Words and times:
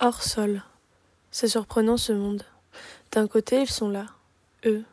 Hors 0.00 0.22
sol. 0.22 0.62
C'est 1.32 1.48
surprenant 1.48 1.96
ce 1.96 2.12
monde. 2.12 2.44
D'un 3.10 3.26
côté, 3.26 3.62
ils 3.62 3.70
sont 3.70 3.88
là, 3.88 4.06
eux, 4.64 4.84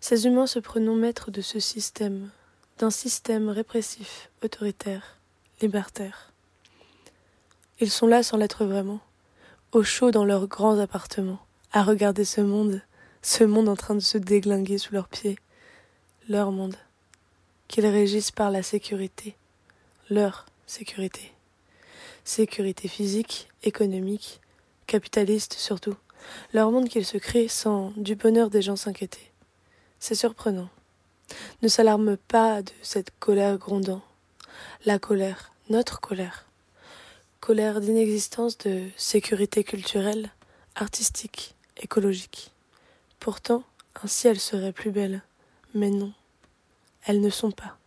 ces 0.00 0.26
humains 0.26 0.48
se 0.48 0.58
prenant 0.58 0.96
maîtres 0.96 1.30
de 1.30 1.40
ce 1.40 1.60
système, 1.60 2.30
d'un 2.78 2.90
système 2.90 3.48
répressif, 3.48 4.28
autoritaire, 4.42 5.18
libertaire. 5.62 6.32
Ils 7.78 7.92
sont 7.92 8.08
là 8.08 8.24
sans 8.24 8.38
l'être 8.38 8.64
vraiment, 8.64 8.98
au 9.70 9.84
chaud 9.84 10.10
dans 10.10 10.24
leurs 10.24 10.48
grands 10.48 10.80
appartements, 10.80 11.46
à 11.72 11.84
regarder 11.84 12.24
ce 12.24 12.40
monde, 12.40 12.82
ce 13.22 13.44
monde 13.44 13.68
en 13.68 13.76
train 13.76 13.94
de 13.94 14.00
se 14.00 14.18
déglinguer 14.18 14.78
sous 14.78 14.92
leurs 14.92 15.08
pieds, 15.08 15.38
leur 16.28 16.50
monde, 16.50 16.76
qu'ils 17.68 17.86
régissent 17.86 18.32
par 18.32 18.50
la 18.50 18.64
sécurité, 18.64 19.36
leur 20.08 20.46
sécurité. 20.66 21.32
Sécurité 22.24 22.86
physique, 22.86 23.48
économique, 23.62 24.39
capitaliste 24.90 25.54
surtout, 25.54 25.94
leur 26.52 26.72
monde 26.72 26.88
qu'ils 26.88 27.06
se 27.06 27.16
créent 27.16 27.46
sans 27.46 27.92
du 27.96 28.16
bonheur 28.16 28.50
des 28.50 28.60
gens 28.60 28.74
s'inquiéter. 28.74 29.30
C'est 30.00 30.16
surprenant. 30.16 30.68
Ne 31.62 31.68
s'alarme 31.68 32.16
pas 32.16 32.62
de 32.62 32.72
cette 32.82 33.12
colère 33.20 33.56
grondant. 33.56 34.02
La 34.84 34.98
colère, 34.98 35.52
notre 35.68 36.00
colère. 36.00 36.46
Colère 37.38 37.80
d'inexistence 37.80 38.58
de 38.58 38.88
sécurité 38.96 39.62
culturelle, 39.62 40.30
artistique, 40.74 41.54
écologique. 41.76 42.50
Pourtant, 43.20 43.62
ainsi 44.02 44.26
elles 44.26 44.40
seraient 44.40 44.72
plus 44.72 44.90
belles. 44.90 45.22
Mais 45.72 45.90
non, 45.90 46.12
elles 47.04 47.20
ne 47.20 47.30
sont 47.30 47.52
pas. 47.52 47.78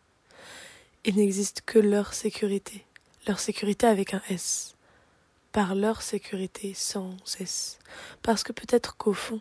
Il 1.04 1.18
n'existe 1.18 1.64
que 1.66 1.80
leur 1.80 2.14
sécurité, 2.14 2.86
leur 3.28 3.42
sécurité 3.42 3.88
avec 3.88 4.14
un 4.14 4.22
S 4.30 4.73
par 5.54 5.76
leur 5.76 6.02
sécurité 6.02 6.74
sans 6.76 7.12
cesse, 7.24 7.80
parce 8.24 8.44
que 8.44 8.52
peut-être 8.52 8.98
qu'au 8.98 9.14
fond, 9.14 9.40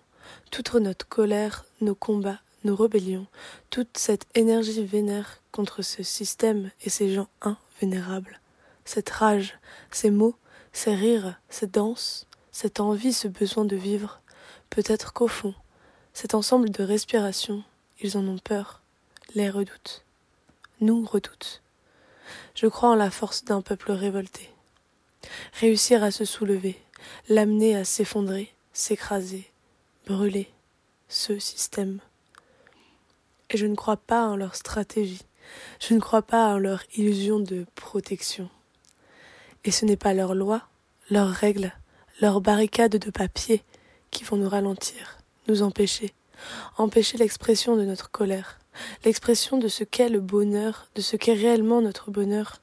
toute 0.51 0.75
notre 0.75 1.09
colère, 1.09 1.65
nos 1.81 1.95
combats, 1.95 2.41
nos 2.65 2.77
rébellions, 2.77 3.27
toute 3.71 3.97
cette 3.97 4.27
énergie 4.35 4.85
vénère 4.85 5.41
contre 5.51 5.81
ce 5.83 6.03
système 6.03 6.71
et 6.83 6.91
ces 6.91 7.13
gens 7.13 7.29
invénérables, 7.41 8.41
cette 8.85 9.09
rage, 9.09 9.59
ces 9.91 10.11
mots, 10.11 10.37
ces 10.73 10.95
rires, 10.95 11.41
ces 11.49 11.67
danses, 11.67 12.27
cette 12.53 12.79
envie, 12.79 13.15
ce 13.15 13.27
besoin 13.27 13.65
de 13.65 13.77
vivre, 13.77 14.21
peut-être 14.69 15.15
qu'au 15.15 15.29
fond, 15.29 15.55
cet 16.13 16.35
ensemble 16.35 16.71
de 16.71 16.85
respirations, 16.85 17.65
ils 18.01 18.19
en 18.19 18.29
ont 18.29 18.39
peur, 18.39 18.83
les 19.35 19.49
redoutent, 19.49 20.05
nous 20.81 21.07
redoutent. 21.07 21.63
Je 22.55 22.67
crois 22.67 22.91
en 22.91 22.95
la 22.97 23.11
force 23.11 23.45
d'un 23.45 23.63
peuple 23.63 23.93
révolté 23.93 24.51
réussir 25.55 26.03
à 26.03 26.11
se 26.11 26.25
soulever, 26.25 26.79
l'amener 27.29 27.77
à 27.77 27.85
s'effondrer, 27.85 28.53
s'écraser, 28.73 29.51
brûler 30.07 30.49
ce 31.09 31.39
système. 31.39 32.01
Et 33.51 33.57
je 33.57 33.67
ne 33.67 33.75
crois 33.75 33.99
pas 33.99 34.27
en 34.27 34.37
leur 34.37 34.55
stratégie, 34.55 35.23
je 35.81 35.95
ne 35.95 36.01
crois 36.01 36.23
pas 36.23 36.55
en 36.55 36.59
leur 36.59 36.83
illusion 36.97 37.39
de 37.41 37.67
protection. 37.75 38.49
Et 39.65 39.71
ce 39.71 39.85
n'est 39.85 39.97
pas 39.97 40.15
leurs 40.15 40.35
lois, 40.35 40.63
leurs 41.11 41.29
règles, 41.29 41.73
leurs 42.21 42.41
barricades 42.41 42.97
de 42.97 43.11
papier 43.11 43.63
qui 44.11 44.25
vont 44.25 44.37
nous 44.37 44.49
ralentir, 44.49 45.19
nous 45.49 45.63
empêcher, 45.63 46.15
empêcher 46.79 47.19
l'expression 47.19 47.77
de 47.77 47.85
notre 47.85 48.11
colère, 48.11 48.59
l'expression 49.05 49.59
de 49.59 49.69
ce 49.69 49.85
qu'est 49.85 50.09
le 50.09 50.21
bonheur, 50.21 50.89
de 50.95 51.01
ce 51.03 51.17
qu'est 51.17 51.35
réellement 51.35 51.81
notre 51.81 52.11
bonheur, 52.11 52.62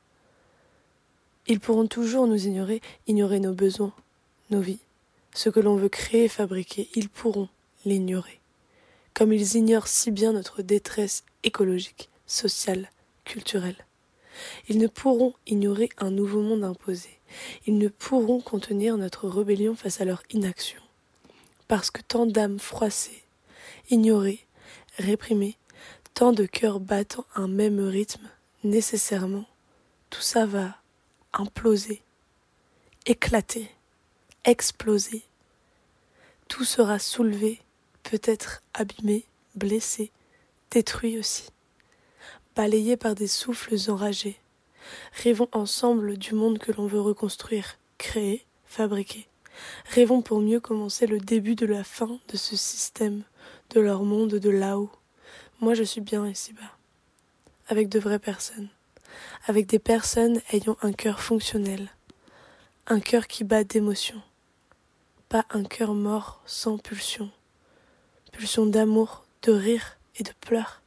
ils 1.50 1.60
pourront 1.60 1.88
toujours 1.88 2.28
nous 2.28 2.46
ignorer, 2.46 2.80
ignorer 3.08 3.40
nos 3.40 3.54
besoins, 3.54 3.94
nos 4.52 4.62
vies. 4.62 4.80
Ce 5.34 5.50
que 5.50 5.60
l'on 5.60 5.76
veut 5.76 5.90
créer 5.90 6.26
et 6.26 6.30
fabriquer, 6.30 6.88
ils 6.94 7.10
pourront 7.10 7.50
l'ignorer. 7.86 8.40
Comme 9.16 9.34
ils 9.34 9.56
ignorent 9.56 9.88
si 9.88 10.12
bien 10.12 10.32
notre 10.32 10.62
détresse 10.62 11.24
écologique, 11.44 12.10
sociale, 12.28 12.92
culturelle. 13.26 13.86
Ils 14.70 14.78
ne 14.78 14.88
pourront 14.88 15.34
ignorer 15.48 15.90
un 15.98 16.12
nouveau 16.12 16.42
monde 16.42 16.64
imposé. 16.64 17.10
Ils 17.66 17.80
ne 17.80 17.88
pourront 17.88 18.42
contenir 18.42 18.98
notre 18.98 19.28
rébellion 19.28 19.76
face 19.76 20.02
à 20.02 20.06
leur 20.06 20.22
inaction. 20.30 20.82
Parce 21.68 21.90
que 21.90 22.02
tant 22.02 22.28
d'âmes 22.28 22.60
froissées, 22.60 23.24
ignorées, 23.90 24.46
réprimées, 24.98 25.58
tant 26.14 26.32
de 26.32 26.46
cœurs 26.46 26.80
battant 26.80 27.26
un 27.36 27.48
même 27.48 27.80
rythme, 27.80 28.30
nécessairement, 28.64 29.46
tout 30.10 30.22
ça 30.22 30.46
va 30.46 30.79
imploser, 31.34 32.02
éclater, 33.06 33.70
exploser. 34.46 35.24
Tout 36.48 36.64
sera 36.64 37.00
soulevé, 37.00 37.62
peut-être 38.04 38.64
abîmé, 38.74 39.26
blessé, 39.56 40.12
détruit 40.72 41.20
aussi, 41.20 41.50
balayé 42.56 42.98
par 42.98 43.16
des 43.16 43.28
souffles 43.28 43.76
enragés. 43.88 44.40
Rêvons 45.24 45.50
ensemble 45.52 46.18
du 46.18 46.34
monde 46.34 46.58
que 46.58 46.72
l'on 46.72 46.88
veut 46.88 47.02
reconstruire, 47.02 47.78
créer, 47.98 48.46
fabriquer. 48.66 49.28
Rêvons 49.86 50.22
pour 50.22 50.40
mieux 50.40 50.60
commencer 50.60 51.06
le 51.06 51.20
début 51.20 51.56
de 51.56 51.66
la 51.66 51.84
fin 51.84 52.20
de 52.30 52.38
ce 52.38 52.56
système, 52.56 53.24
de 53.72 53.80
leur 53.80 54.04
monde 54.04 54.36
de 54.36 54.50
là-haut. 54.50 54.92
Moi 55.60 55.74
je 55.74 55.84
suis 55.84 56.02
bien 56.02 56.28
ici-bas, 56.28 56.78
avec 57.68 57.90
de 57.90 58.00
vraies 58.00 58.20
personnes 58.20 58.70
avec 59.48 59.66
des 59.66 59.80
personnes 59.80 60.42
ayant 60.52 60.78
un 60.82 60.92
cœur 60.92 61.22
fonctionnel, 61.22 61.90
un 62.88 63.00
cœur 63.00 63.28
qui 63.28 63.44
bat 63.44 63.64
d'émotion, 63.64 64.22
pas 65.30 65.46
un 65.52 65.64
cœur 65.64 65.94
mort 65.94 66.42
sans 66.46 66.78
pulsion, 66.78 67.30
pulsion 68.32 68.66
d'amour, 68.66 69.26
de 69.44 69.52
rire 69.52 69.98
et 70.18 70.24
de 70.24 70.32
pleurs, 70.42 70.82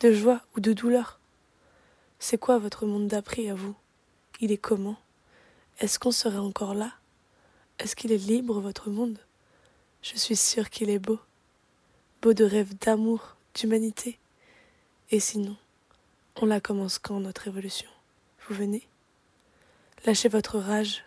de 0.00 0.12
joie 0.12 0.40
ou 0.56 0.60
de 0.60 0.72
douleur. 0.72 1.20
C'est 2.18 2.38
quoi 2.38 2.58
votre 2.58 2.86
monde 2.86 3.08
d'après 3.08 3.48
à 3.48 3.54
vous? 3.54 3.74
Il 4.40 4.52
est 4.52 4.58
comment? 4.58 4.96
Est-ce 5.78 5.98
qu'on 5.98 6.10
serait 6.10 6.38
encore 6.38 6.74
là? 6.74 6.92
Est-ce 7.78 7.96
qu'il 7.96 8.12
est 8.12 8.16
libre 8.16 8.60
votre 8.60 8.90
monde? 8.90 9.18
Je 10.02 10.16
suis 10.16 10.36
sûre 10.36 10.70
qu'il 10.70 10.90
est 10.90 10.98
beau, 10.98 11.18
beau 12.20 12.32
de 12.32 12.44
rêves 12.44 12.76
d'amour, 12.78 13.36
d'humanité. 13.54 14.18
Et 15.10 15.20
sinon? 15.20 15.56
On 16.42 16.46
la 16.46 16.60
commence 16.60 16.98
quand, 16.98 17.20
notre 17.20 17.42
révolution 17.42 17.88
Vous 18.48 18.56
venez? 18.56 18.82
Lâchez 20.04 20.28
votre 20.28 20.58
rage, 20.58 21.04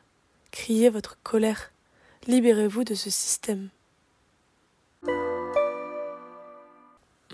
criez 0.52 0.90
votre 0.90 1.18
colère, 1.24 1.72
libérez-vous 2.26 2.86
de 2.86 2.96
ce 2.96 3.10
système. 3.10 3.68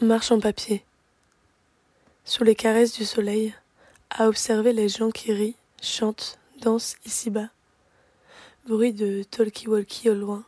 Marche 0.02 0.32
en 0.32 0.40
papier. 0.40 0.84
Sous 2.26 2.44
les 2.44 2.56
caresses 2.56 2.94
du 2.94 3.06
soleil, 3.06 3.54
à 4.10 4.28
observer 4.28 4.74
les 4.74 4.90
gens 4.90 5.12
qui 5.12 5.32
rient, 5.32 5.56
chantent, 5.80 6.40
dansent 6.60 6.96
ici-bas. 7.06 7.50
Bruit 8.68 8.94
de 8.94 9.22
talkie-walkie 9.30 10.10
au 10.10 10.16
loin. 10.16 10.44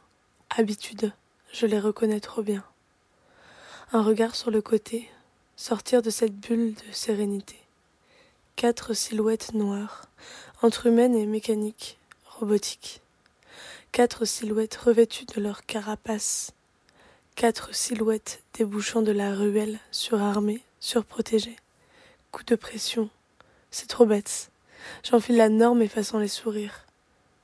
Habitude, 0.57 1.13
je 1.51 1.67
les 1.67 1.79
reconnais 1.79 2.19
trop 2.19 2.41
bien. 2.41 2.63
Un 3.91 4.01
regard 4.01 4.33
sur 4.33 4.49
le 4.49 4.61
côté, 4.63 5.07
sortir 5.55 6.01
de 6.01 6.09
cette 6.09 6.35
bulle 6.35 6.73
de 6.73 6.91
sérénité. 6.91 7.57
Quatre 8.55 8.93
silhouettes 8.93 9.53
noires, 9.53 10.05
entre 10.61 10.87
humaines 10.87 11.15
et 11.15 11.25
mécaniques, 11.25 11.97
robotiques. 12.25 13.01
Quatre 13.91 14.25
silhouettes 14.25 14.75
revêtues 14.75 15.25
de 15.25 15.41
leur 15.41 15.65
carapace. 15.65 16.51
Quatre 17.35 17.73
silhouettes 17.73 18.41
débouchant 18.53 19.01
de 19.01 19.11
la 19.11 19.33
ruelle, 19.33 19.79
surarmées, 19.91 20.63
surprotégées. 20.79 21.57
Coup 22.31 22.43
de 22.43 22.55
pression. 22.55 23.09
C'est 23.71 23.87
trop 23.87 24.05
bête. 24.05 24.49
J'enfile 25.03 25.37
la 25.37 25.49
norme 25.49 25.81
effaçant 25.81 26.19
les 26.19 26.27
sourires. 26.27 26.85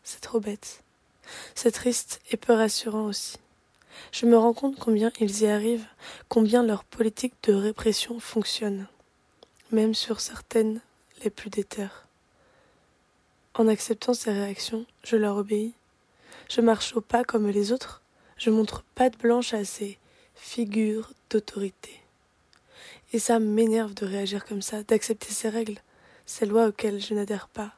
C'est 0.04 0.22
trop 0.22 0.40
bête. 0.40 0.84
C'est 1.54 1.72
triste 1.72 2.20
et 2.32 2.38
peu 2.38 2.54
rassurant 2.54 3.06
aussi. 3.06 3.38
Je 4.12 4.26
me 4.26 4.38
rends 4.38 4.54
compte 4.54 4.78
combien 4.80 5.12
ils 5.20 5.42
y 5.42 5.48
arrivent, 5.48 5.88
combien 6.28 6.64
leur 6.64 6.84
politique 6.84 7.34
de 7.44 7.54
répression 7.54 8.20
fonctionne, 8.20 8.88
même 9.72 9.94
sur 9.94 10.20
certaines 10.20 10.82
les 11.24 11.30
plus 11.30 11.50
déterres. 11.50 12.08
En 13.54 13.68
acceptant 13.68 14.14
ces 14.14 14.32
réactions, 14.32 14.86
je 15.04 15.16
leur 15.16 15.38
obéis. 15.38 15.74
Je 16.50 16.62
marche 16.62 16.96
au 16.96 17.02
pas 17.02 17.24
comme 17.24 17.48
les 17.48 17.72
autres, 17.72 18.02
je 18.38 18.50
montre 18.50 18.84
patte 18.96 19.18
blanche 19.18 19.54
à 19.54 19.66
ces 19.66 19.98
figures 20.36 21.12
d'autorité. 21.30 22.02
Et 23.12 23.20
ça 23.20 23.40
m'énerve 23.40 23.94
de 23.94 24.06
réagir 24.06 24.46
comme 24.46 24.62
ça, 24.62 24.84
d'accepter 24.84 25.32
ces 25.32 25.50
règles, 25.50 25.80
ces 26.26 26.46
lois 26.46 26.68
auxquelles 26.68 27.02
je 27.02 27.14
n'adhère 27.14 27.48
pas. 27.48 27.74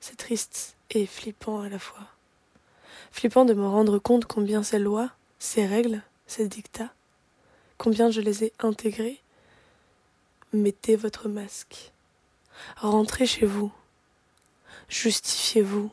C'est 0.00 0.16
triste 0.16 0.76
et 0.90 1.06
flippant 1.06 1.60
à 1.60 1.68
la 1.68 1.78
fois. 1.78 2.06
Flippant 3.10 3.44
de 3.44 3.54
me 3.54 3.66
rendre 3.66 3.98
compte 3.98 4.26
combien 4.26 4.62
ces 4.62 4.78
lois, 4.78 5.10
ces 5.38 5.66
règles, 5.66 6.02
ces 6.26 6.48
dictats, 6.48 6.92
combien 7.76 8.10
je 8.10 8.20
les 8.20 8.44
ai 8.44 8.52
intégrés 8.58 9.20
Mettez 10.52 10.96
votre 10.96 11.28
masque. 11.28 11.92
Rentrez 12.76 13.26
chez 13.26 13.44
vous. 13.44 13.70
Justifiez-vous. 14.88 15.90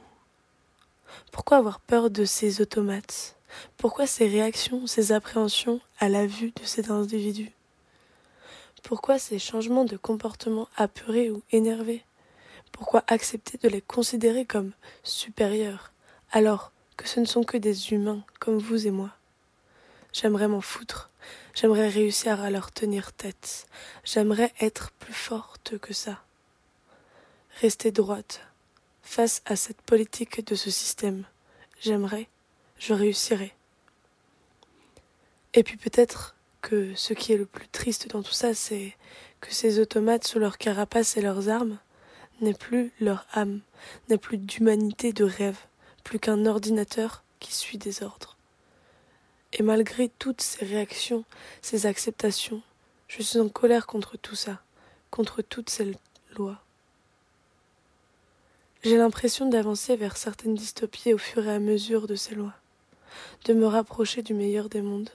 Pourquoi 1.32 1.58
avoir 1.58 1.82
peur 1.82 2.10
de 2.10 2.24
ces 2.24 2.62
automates? 2.62 3.36
Pourquoi 3.78 4.08
ces 4.08 4.28
réactions, 4.28 4.88
ces 4.88 5.12
appréhensions 5.12 5.82
à 6.00 6.10
la 6.10 6.26
vue 6.26 6.52
de 6.52 6.64
cet 6.64 6.90
individu? 6.90 7.52
Pourquoi 8.84 9.20
ces 9.20 9.40
changements 9.40 9.86
de 9.86 9.98
comportement 9.98 10.70
apeurés 10.78 11.30
ou 11.32 11.42
énervés? 11.52 12.04
Pourquoi 12.72 13.04
accepter 13.08 13.58
de 13.58 13.68
les 13.68 13.82
considérer 13.82 14.46
comme 14.46 14.72
supérieurs 15.04 15.92
alors 16.32 16.72
que 16.98 17.08
ce 17.08 17.20
ne 17.20 17.26
sont 17.26 17.44
que 17.44 17.58
des 17.58 17.92
humains 17.92 18.24
comme 18.40 18.58
vous 18.58 18.88
et 18.88 18.92
moi? 18.92 19.12
J'aimerais 20.18 20.48
m'en 20.48 20.62
foutre, 20.62 21.10
j'aimerais 21.54 21.90
réussir 21.90 22.40
à 22.40 22.50
leur 22.50 22.72
tenir 22.72 23.12
tête, 23.12 23.68
j'aimerais 24.06 24.54
être 24.62 24.92
plus 24.92 25.12
forte 25.12 25.78
que 25.78 25.94
ça. 25.94 26.24
Rester 27.60 27.92
droite, 27.92 28.40
face 29.02 29.42
à 29.46 29.58
cette 29.58 29.82
politique 29.82 30.48
de 30.48 30.56
ce 30.56 30.72
système. 30.72 31.26
J'aimerais, 31.82 32.30
je 32.80 32.94
réussirais. 32.94 33.54
Et 35.54 35.64
puis 35.64 35.76
peut-être 35.76 36.38
que 36.62 36.96
ce 36.96 37.14
qui 37.14 37.34
est 37.34 37.38
le 37.38 37.46
plus 37.46 37.68
triste 37.68 38.10
dans 38.10 38.24
tout 38.24 38.32
ça, 38.32 38.54
c'est 38.54 38.96
que 39.42 39.54
ces 39.54 39.80
automates 39.80 40.26
sous 40.26 40.40
leur 40.40 40.58
carapace 40.58 41.18
et 41.18 41.22
leurs 41.22 41.50
armes 41.50 41.78
n'aient 42.40 42.54
plus 42.54 42.94
leur 43.02 43.26
âme, 43.34 43.60
n'aient 44.08 44.18
plus 44.18 44.38
d'humanité 44.38 45.12
de 45.12 45.26
rêve, 45.26 45.60
plus 46.06 46.20
qu'un 46.20 46.46
ordinateur 46.46 47.26
qui 47.42 47.54
suit 47.54 47.78
des 47.78 48.02
ordres. 48.02 48.35
Et 49.58 49.64
malgré 49.64 50.10
toutes 50.10 50.42
ces 50.42 50.66
réactions, 50.66 51.24
ces 51.62 51.86
acceptations, 51.86 52.62
je 53.08 53.22
suis 53.24 53.40
en 53.40 53.48
colère 53.48 53.88
contre 53.88 54.18
tout 54.18 54.36
ça, 54.36 54.62
contre 55.12 55.42
toutes 55.42 55.70
ces 55.70 55.94
lois. 56.36 56.62
J'ai 58.84 58.98
l'impression 58.98 59.48
d'avancer 59.48 59.96
vers 59.96 60.18
certaines 60.18 60.56
dystopies 60.56 61.14
au 61.14 61.18
fur 61.18 61.48
et 61.48 61.54
à 61.54 61.60
mesure 61.60 62.06
de 62.06 62.16
ces 62.16 62.36
lois, 62.36 62.54
de 63.46 63.54
me 63.54 63.66
rapprocher 63.66 64.22
du 64.24 64.34
meilleur 64.34 64.68
des 64.68 64.82
mondes, 64.82 65.12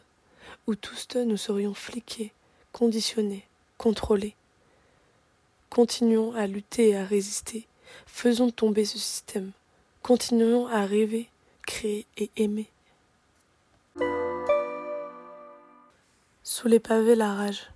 où 0.66 0.75
tous 0.75 1.06
deux 1.08 1.25
nous 1.25 1.37
serions 1.37 1.75
fliqués, 1.75 2.32
conditionnés, 2.72 3.46
contrôlés. 3.76 4.37
Continuons 5.69 6.32
à 6.34 6.46
lutter 6.46 6.88
et 6.88 6.96
à 6.96 7.04
résister, 7.04 7.66
faisons 8.06 8.50
tomber 8.50 8.87
ce 8.87 8.98
système, 8.98 9.52
continuons 10.02 10.66
à 10.66 10.87
rêver, 10.87 11.28
créer 11.66 12.06
et 12.16 12.31
aimer. 12.37 12.70
Sous 16.52 16.67
les 16.67 16.81
pavés 16.81 17.14
la 17.14 17.32
rage, 17.32 17.70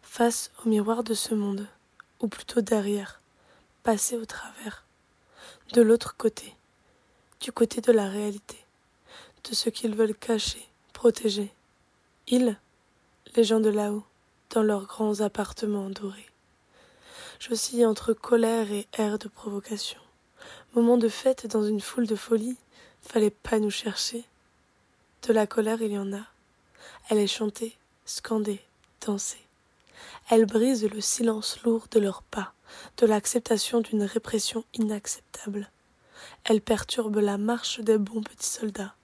face 0.00 0.50
au 0.64 0.68
miroir 0.70 1.04
de 1.04 1.12
ce 1.12 1.34
monde, 1.34 1.66
ou 2.18 2.26
plutôt 2.26 2.62
derrière, 2.62 3.20
passer 3.82 4.16
au 4.16 4.24
travers, 4.24 4.86
de 5.74 5.82
l'autre 5.82 6.16
côté, 6.16 6.56
du 7.42 7.52
côté 7.52 7.82
de 7.82 7.92
la 7.92 8.08
réalité, 8.08 8.56
de 9.44 9.54
ce 9.54 9.68
qu'ils 9.68 9.94
veulent 9.94 10.14
cacher, 10.14 10.66
protéger. 10.94 11.52
Ils, 12.28 12.56
les 13.36 13.44
gens 13.44 13.60
de 13.60 13.68
là-haut, 13.68 14.04
dans 14.48 14.62
leurs 14.62 14.86
grands 14.86 15.20
appartements 15.20 15.90
dorés. 15.90 16.30
J'oscille 17.40 17.84
entre 17.84 18.14
colère 18.14 18.72
et 18.72 18.88
air 18.94 19.18
de 19.18 19.28
provocation. 19.28 20.00
Moment 20.74 20.96
de 20.96 21.10
fête 21.10 21.46
dans 21.46 21.62
une 21.62 21.82
foule 21.82 22.06
de 22.06 22.16
folie, 22.16 22.56
fallait 23.02 23.28
pas 23.28 23.58
nous 23.58 23.70
chercher. 23.70 24.24
De 25.28 25.34
la 25.34 25.46
colère, 25.46 25.82
il 25.82 25.92
y 25.92 25.98
en 25.98 26.14
a. 26.14 26.24
Elle 27.08 27.18
est 27.18 27.26
chantée, 27.26 27.76
scandée, 28.04 28.60
dansée. 29.06 29.44
Elle 30.30 30.46
brise 30.46 30.84
le 30.84 31.00
silence 31.00 31.62
lourd 31.62 31.86
de 31.90 32.00
leurs 32.00 32.22
pas 32.22 32.52
de 32.98 33.06
l'acceptation 33.06 33.80
d'une 33.80 34.02
répression 34.02 34.64
inacceptable. 34.74 35.70
Elle 36.44 36.60
perturbe 36.60 37.16
la 37.16 37.38
marche 37.38 37.80
des 37.80 37.98
bons 37.98 38.22
petits 38.22 38.46
soldats. 38.46 38.94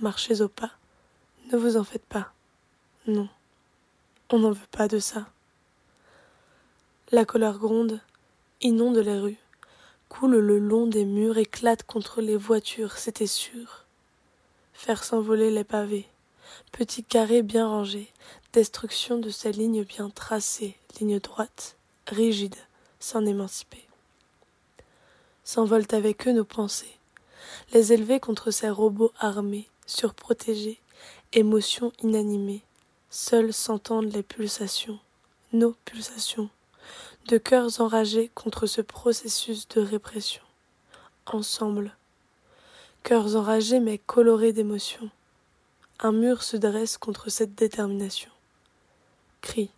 Marchez 0.00 0.40
au 0.40 0.48
pas. 0.48 0.72
Ne 1.52 1.58
vous 1.58 1.76
en 1.76 1.84
faites 1.84 2.04
pas. 2.04 2.32
Non. 3.06 3.28
On 4.30 4.38
n'en 4.38 4.52
veut 4.52 4.66
pas 4.70 4.88
de 4.88 4.98
ça. 4.98 5.26
La 7.10 7.24
colère 7.24 7.58
gronde, 7.58 8.00
inonde 8.60 8.98
les 8.98 9.18
rues, 9.18 9.38
coule 10.08 10.36
le 10.36 10.58
long 10.58 10.86
des 10.86 11.04
murs, 11.04 11.38
éclate 11.38 11.82
contre 11.82 12.20
les 12.20 12.36
voitures, 12.36 12.98
c'était 12.98 13.26
sûr. 13.26 13.84
Faire 14.72 15.02
s'envoler 15.02 15.50
les 15.50 15.64
pavés, 15.64 16.06
petits 16.72 17.04
carrés 17.04 17.42
bien 17.42 17.66
rangés, 17.68 18.12
destruction 18.52 19.18
de 19.18 19.30
ces 19.30 19.52
lignes 19.52 19.84
bien 19.84 20.10
tracées, 20.10 20.76
lignes 20.98 21.20
droites, 21.20 21.76
rigides, 22.06 22.56
s'en 22.98 23.24
émanciper. 23.26 23.86
S'envolent 25.44 25.92
avec 25.92 26.28
eux 26.28 26.32
nos 26.32 26.44
pensées, 26.44 26.96
les 27.72 27.92
élever 27.92 28.20
contre 28.20 28.50
ces 28.50 28.70
robots 28.70 29.12
armés, 29.18 29.68
surprotégés, 29.86 30.80
émotions 31.32 31.92
inanimées, 32.02 32.62
seuls 33.10 33.52
s'entendent 33.52 34.12
les 34.12 34.22
pulsations, 34.22 34.98
nos 35.52 35.74
pulsations, 35.84 36.50
de 37.26 37.38
cœurs 37.38 37.80
enragés 37.80 38.30
contre 38.34 38.66
ce 38.66 38.80
processus 38.80 39.68
de 39.68 39.80
répression. 39.80 40.42
Ensemble, 41.26 41.96
cœurs 43.02 43.36
enragés 43.36 43.80
mais 43.80 43.98
colorés 43.98 44.52
d'émotions, 44.52 45.10
un 46.02 46.12
mur 46.12 46.42
se 46.42 46.56
dresse 46.56 46.96
contre 46.96 47.28
cette 47.28 47.54
détermination. 47.54 48.30
Crie. 49.42 49.70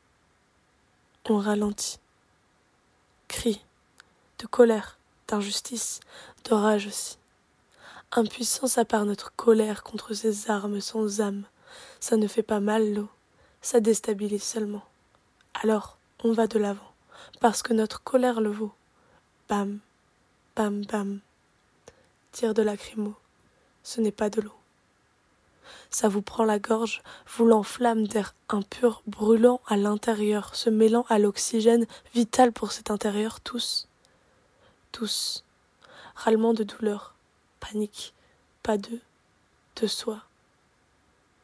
On 1.28 1.38
ralentit 1.38 1.98
cris, 3.26 3.64
de 4.38 4.46
colère, 4.46 4.98
d'injustice, 5.26 6.00
d'orage 6.44 6.86
aussi. 6.86 7.19
Impuissance 8.12 8.76
à 8.76 8.84
part 8.84 9.06
notre 9.06 9.34
colère 9.34 9.82
contre 9.82 10.12
ces 10.12 10.50
armes 10.50 10.80
sans 10.80 11.20
âme, 11.22 11.44
ça 11.98 12.16
ne 12.16 12.28
fait 12.28 12.42
pas 12.42 12.60
mal 12.60 12.92
l'eau, 12.92 13.08
ça 13.62 13.80
déstabilise 13.80 14.42
seulement. 14.42 14.84
Alors, 15.62 15.96
on 16.22 16.32
va 16.32 16.46
de 16.46 16.58
l'avant, 16.58 16.92
parce 17.40 17.62
que 17.62 17.72
notre 17.72 18.02
colère 18.02 18.40
le 18.40 18.50
vaut. 18.50 18.74
Bam, 19.48 19.78
bam, 20.54 20.84
bam. 20.84 21.20
Tire 22.32 22.54
de 22.54 22.62
lacrymo, 22.62 23.14
ce 23.82 24.00
n'est 24.00 24.12
pas 24.12 24.28
de 24.28 24.42
l'eau 24.42 24.61
ça 25.90 26.08
vous 26.08 26.22
prend 26.22 26.44
la 26.44 26.58
gorge, 26.58 27.02
vous 27.26 27.44
l'enflamme 27.44 28.06
d'air 28.06 28.34
impur, 28.48 29.02
brûlant 29.06 29.60
à 29.66 29.76
l'intérieur, 29.76 30.54
se 30.54 30.70
mêlant 30.70 31.04
à 31.08 31.18
l'oxygène 31.18 31.86
vital 32.14 32.52
pour 32.52 32.72
cet 32.72 32.90
intérieur, 32.90 33.40
tous. 33.40 33.88
Tous. 34.90 35.44
Râlement 36.14 36.54
de 36.54 36.64
douleur, 36.64 37.14
panique, 37.60 38.14
pas 38.62 38.78
d'eux, 38.78 39.00
de 39.76 39.86
soi. 39.86 40.22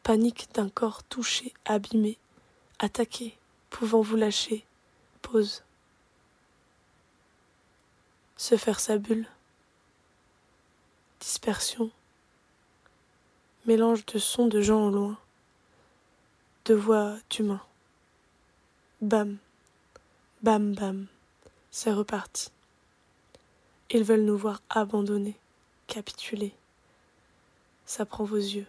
Panique 0.03 0.49
d'un 0.55 0.69
corps 0.69 1.03
touché, 1.05 1.53
abîmé, 1.65 2.19
attaqué, 2.79 3.37
pouvant 3.71 4.01
vous 4.01 4.17
lâcher, 4.17 4.65
pause. 5.23 5.63
Se 8.37 8.57
faire 8.57 8.81
sa 8.81 8.99
bulle. 8.99 9.27
Dispersion 11.21 11.91
mélange 13.69 14.07
de 14.07 14.19
sons 14.19 14.47
de 14.47 14.63
gens 14.63 14.87
au 14.87 14.91
loin, 14.91 15.19
de 16.65 16.73
voix 16.73 17.17
d'humains. 17.29 17.61
Bam, 19.03 19.37
bam, 20.41 20.75
bam, 20.75 21.07
c'est 21.71 21.93
reparti. 21.93 22.51
Ils 23.91 24.05
veulent 24.05 24.25
nous 24.25 24.39
voir 24.39 24.63
abandonnés, 24.71 25.37
capituler. 25.87 26.55
Ça 27.85 28.07
prend 28.07 28.25
vos 28.25 28.37
yeux. 28.37 28.67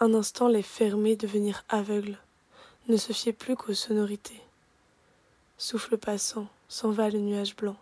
Un 0.00 0.12
instant 0.12 0.48
les 0.48 0.62
fermer, 0.62 1.16
devenir 1.16 1.64
aveugles. 1.70 2.18
Ne 2.88 2.98
se 2.98 3.14
fiez 3.14 3.32
plus 3.32 3.56
qu'aux 3.56 3.72
sonorités. 3.72 4.42
Souffle 5.56 5.96
passant, 5.96 6.46
s'en 6.68 6.90
va 6.90 7.08
le 7.08 7.20
nuage 7.20 7.56
blanc. 7.56 7.78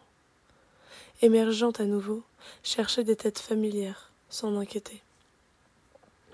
Émergeant 1.20 1.72
à 1.72 1.84
nouveau, 1.84 2.22
cherchez 2.62 3.02
des 3.02 3.16
têtes 3.16 3.40
familières, 3.40 4.12
sans 4.28 4.56
inquiéter 4.56 5.02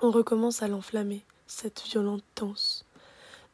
on 0.05 0.11
recommence 0.11 0.63
à 0.63 0.69
l'enflammer, 0.69 1.25
cette 1.47 1.83
violente 1.83 2.23
danse. 2.37 2.85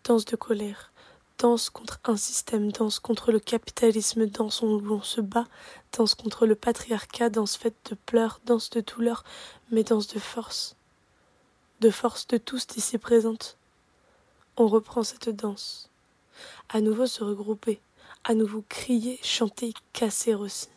Danse 0.02 0.25
de 0.25 0.35
colère, 0.35 0.90
danse 1.38 1.71
contre 1.71 2.00
un 2.04 2.16
système, 2.16 2.73
danse 2.73 2.99
contre 2.99 3.30
le 3.30 3.38
capitalisme, 3.38 4.26
danse 4.26 4.61
où 4.62 4.80
l'on 4.80 5.00
se 5.00 5.21
bat, 5.21 5.47
danse 5.97 6.16
contre 6.16 6.47
le 6.47 6.57
patriarcat, 6.57 7.30
danse 7.30 7.57
faite 7.57 7.76
de 7.90 7.95
pleurs, 7.95 8.40
danse 8.47 8.69
de 8.71 8.80
douleur, 8.80 9.23
mais 9.71 9.85
danse 9.85 10.09
de 10.09 10.19
force. 10.19 10.75
De 11.80 11.90
force 11.90 12.26
de 12.26 12.37
tous 12.37 12.66
ici 12.76 12.99
présentes. 12.99 13.57
On 14.57 14.66
reprend 14.66 15.04
cette 15.04 15.30
danse. 15.30 15.88
À 16.69 16.80
nouveau 16.80 17.07
se 17.07 17.23
regrouper, 17.23 17.80
à 18.25 18.35
nouveau 18.35 18.64
crier, 18.69 19.21
chanter, 19.23 19.73
casser 19.92 20.35
aussi. 20.35 20.69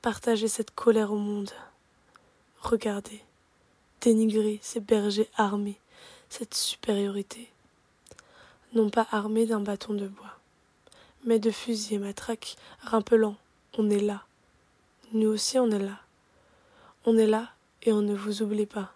Partager 0.00 0.48
cette 0.48 0.74
colère 0.74 1.12
au 1.12 1.18
monde. 1.18 1.50
Regardez 2.62 3.22
dénigrer 4.06 4.60
ces 4.62 4.78
bergers 4.78 5.28
armés, 5.36 5.80
cette 6.28 6.54
supériorité. 6.54 7.50
Non 8.72 8.88
pas 8.88 9.08
armés 9.10 9.46
d'un 9.46 9.58
bâton 9.58 9.94
de 9.94 10.06
bois, 10.06 10.38
mais 11.24 11.40
de 11.40 11.50
fusils 11.50 11.94
et 11.94 11.98
matraques, 11.98 12.54
rappelant 12.82 13.34
on 13.76 13.90
est 13.90 14.00
là. 14.00 14.22
Nous 15.12 15.28
aussi 15.28 15.58
on 15.58 15.72
est 15.72 15.80
là. 15.80 15.98
On 17.04 17.18
est 17.18 17.26
là 17.26 17.50
et 17.82 17.92
on 17.92 18.00
ne 18.00 18.14
vous 18.14 18.42
oublie 18.42 18.66
pas. 18.66 18.92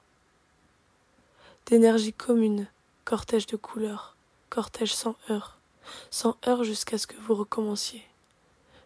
D'énergie 1.67 2.12
commune, 2.12 2.69
cortège 3.05 3.47
de 3.47 3.57
couleurs, 3.57 4.14
cortège 4.49 4.95
sans 4.95 5.17
heurts, 5.29 5.59
sans 6.12 6.37
heurts 6.47 6.62
jusqu'à 6.62 6.99
ce 6.99 7.09
que 7.09 7.17
vous 7.17 7.35
recommenciez, 7.35 8.05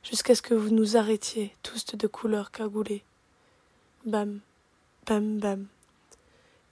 jusqu'à 0.02 0.34
ce 0.34 0.40
que 0.40 0.54
vous 0.54 0.70
nous 0.70 0.96
arrêtiez, 0.96 1.54
tous 1.62 1.84
de 1.96 2.06
couleurs 2.06 2.50
cagoulées. 2.50 3.04
Bam, 4.06 4.40
bam, 5.06 5.38
bam. 5.38 5.68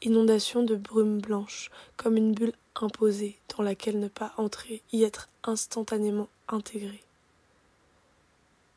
Inondation 0.04 0.64
de 0.64 0.74
brume 0.74 1.20
blanche, 1.20 1.70
comme 1.96 2.16
une 2.16 2.34
bulle 2.34 2.54
imposée 2.74 3.38
dans 3.56 3.62
laquelle 3.62 4.00
ne 4.00 4.08
pas 4.08 4.32
entrer, 4.36 4.82
y 4.90 5.04
être 5.04 5.28
instantanément 5.44 6.28
intégré. 6.48 7.00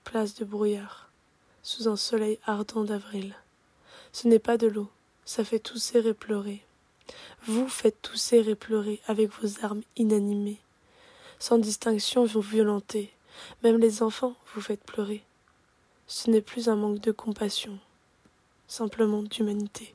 Place 0.03 0.35
de 0.35 0.45
brouillard, 0.45 1.09
sous 1.63 1.87
un 1.87 1.95
soleil 1.95 2.37
ardent 2.45 2.83
d'avril. 2.83 3.35
Ce 4.13 4.27
n'est 4.27 4.37
pas 4.37 4.57
de 4.57 4.67
l'eau, 4.67 4.87
ça 5.25 5.43
fait 5.43 5.57
tousser 5.57 6.07
et 6.07 6.13
pleurer. 6.13 6.63
Vous 7.47 7.67
faites 7.67 8.03
tousser 8.03 8.47
et 8.47 8.55
pleurer 8.55 9.01
avec 9.07 9.31
vos 9.31 9.65
armes 9.65 9.81
inanimées. 9.97 10.59
Sans 11.39 11.57
distinction, 11.57 12.25
vous 12.25 12.41
violentez. 12.41 13.11
Même 13.63 13.79
les 13.79 14.03
enfants, 14.03 14.35
vous 14.53 14.61
faites 14.61 14.83
pleurer. 14.83 15.23
Ce 16.05 16.29
n'est 16.29 16.41
plus 16.41 16.69
un 16.69 16.75
manque 16.75 16.99
de 16.99 17.11
compassion, 17.11 17.79
simplement 18.67 19.23
d'humanité. 19.23 19.94